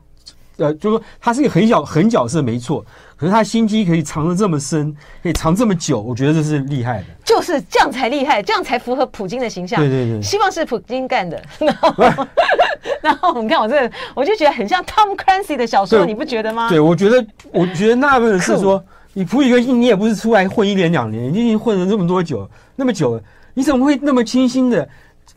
[0.58, 2.84] 呃，就是说他是一个很小狠角色，没错。
[3.18, 4.94] 可是他心机可以藏得这么深，
[5.24, 7.06] 可以藏这么久，我觉得这是厉害的。
[7.24, 9.80] 就是这样才厉害，这样才符合普京的形象。
[9.80, 11.42] 对对对，希望是普京干的。
[11.60, 11.94] 然后，
[13.02, 16.68] 然后你看我这，我就觉得很像 Tom Clancy 的小说，你不觉得吗？
[16.68, 18.84] 对，我觉得，我觉得纳闷的是说，
[19.14, 24.88] 你普里格金，你也不是出来混一年两年，你已经混了这么多久，那么久了，你怎么会那么清新的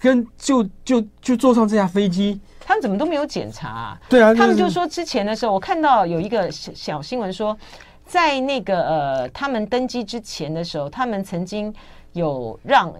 [0.00, 2.40] 跟就就就坐上这架飞机？
[2.68, 4.00] 他们怎么都没有检查啊？
[4.10, 7.56] 对啊，他们就说之前的时候，我看到有一个小小新闻说，
[8.04, 11.72] 在那个呃，他们登机之前的时候，他们曾经
[12.12, 12.92] 有让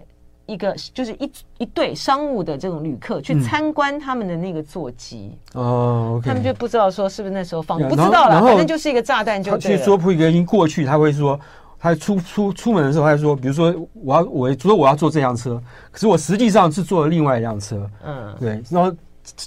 [0.47, 9.55] 一个就是一一对商务的这种旅客去参观他们的那个座机哦，他们就不知道说是不是那时候放，不知道了，反正就是一个炸弹就。
[9.59, 11.39] 去说普一个因过去，他会说
[11.77, 15.61] 他出出出门的时候，他就说，比如说我要我说我要坐这辆车，
[15.91, 18.91] 可是我实际上是坐了另外一辆车，嗯，对，然后。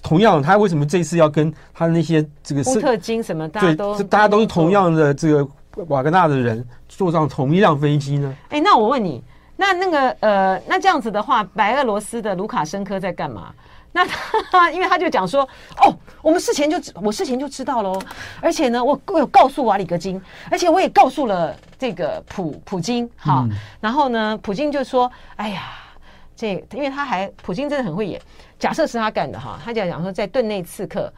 [0.02, 5.48] 同样，他为什么这次要跟他的那些这个乌特金什么，大家都大家都是同样的这个
[5.88, 8.34] 瓦格纳的人坐上同一辆飞机呢？
[8.50, 9.22] 哎，那我问你，
[9.56, 13.52] 那那个呃，那这样子的话，白俄罗斯的卢卡申科在干嘛？
[13.94, 14.06] 那
[14.50, 15.42] 他因为他就讲说，
[15.76, 18.00] 哦，我们事前就我事前就知道喽，
[18.40, 20.18] 而且呢，我我有告诉瓦里格金，
[20.50, 25.64] 而且我也告诉了这个普普京，哈，嗯、然后呢，普京就说，哎呀，
[26.42, 28.20] 这因为他还普京真的很会演，
[28.58, 31.12] 假设是他干的哈，他就讲说，在顿内刺客，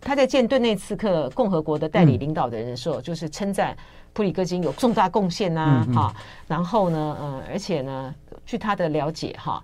[0.00, 3.76] 他在见顿内刺客共和国的代理领导的人的时候，嗯、就是称赞
[4.12, 6.14] 普里戈金有重大贡献呐，哈、嗯嗯，
[6.46, 8.14] 然后呢，呃，而且呢，
[8.46, 9.62] 据他的了解，哈。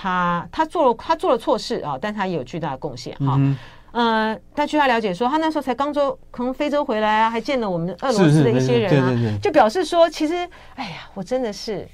[0.00, 3.34] 他他做了他做了错事啊，但他也有巨大的贡献哈。
[3.36, 3.58] 嗯，
[3.90, 11.88] 呃，但据他了解说，他那时候才刚从从非洲回来啊，还见了我们俄罗斯的一些人啊，就表示说，其实，哎呀，我真的是，哎，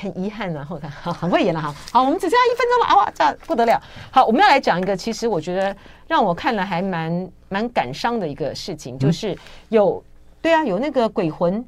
[0.00, 1.74] 很 遗憾然后看，好，很会演了哈。
[1.92, 3.80] 好，我们只剩下一分钟了，哇，这不得了。
[4.10, 5.74] 好，我们要来讲一个，其实我觉得
[6.06, 9.36] 让我看了还蛮蛮感伤的一个事情，就是
[9.70, 10.02] 有，
[10.42, 11.64] 对啊，有那个鬼魂。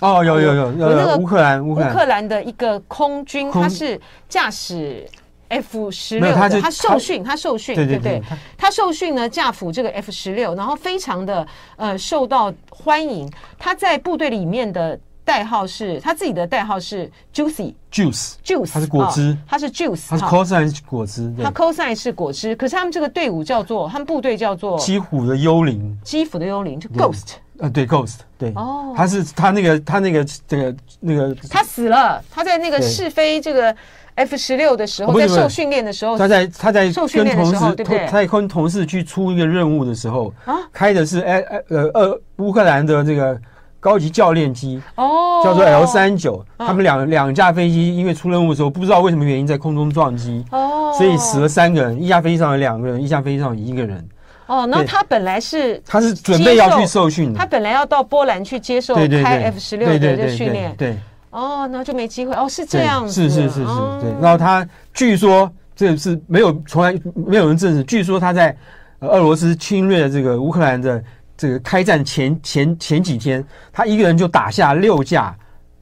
[0.00, 3.98] 哦，有有有有那个乌克兰乌克兰的一个空军，他是
[4.28, 5.08] 驾驶
[5.46, 8.20] F 十六的，他受训，他受训，对对对，
[8.58, 11.46] 他受训呢驾驶这个 F 十六，然后非常的
[11.76, 13.30] 呃受到欢迎。
[13.56, 22.54] 他在部队里面的代号是他自己的代号是 Juicy，Juice，Juice，它是果汁，他是 Juice，它是 cosine 是果汁，它 cosine 是果汁。
[22.56, 27.34] 可是他们这个队伍叫做，他们部队叫做基辅的幽灵，基辅的幽灵就 Ghost。
[27.58, 33.74] 呃，对，Ghost，对，哦，他是他那个他那个这个那个，他死了，他在那个试飞这个
[34.16, 38.06] F 十六的时候，在受训练的时候，他在他在受训练的时候，对不对？
[38.06, 43.40] 他在跟同事去出一个任务的时候，啊，开的是哎哎呃呃乌克兰的这个
[43.84, 54.02] 高级教练机，哦，叫做 L 三九，他们两两架飞机因为出任务的时候，不知道为什么原因在空中撞击，哦，所以死了三个人，一架飞机上有两个人，一架飞机上有一个人。
[54.46, 60.96] 哦，那他本来是他是准备要去受训，他本来要到波兰去接受开 F 十六的这个训练，对，
[61.28, 63.66] 哦，那就没机会，哦，是这样子，是是是是，
[64.00, 64.10] 对。
[64.18, 68.56] 然后他据说这个是没有从来没有人证实，据说他在
[69.00, 71.02] 俄罗斯侵略这个乌克兰的
[71.36, 75.36] 这个开战前前前几天，他一个人就打下六架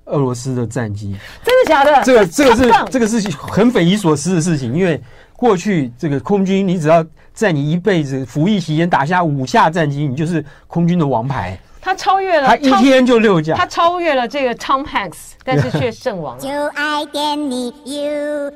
[0.07, 2.03] 俄罗斯的战机，真的假的？
[2.03, 5.01] 这个这个是这个是很匪夷所思的事情，因为
[5.35, 7.05] 过去这个空军你只要。
[7.35, 11.59] 在你一辈子服役期间打下五架战机，你就是空军的王牌。
[11.81, 16.41] 他超越了，他一天就六架，他超越了这个 Tom Hanks，但是却 阵亡了。
[16.45, 18.53] 就爱点你 UFO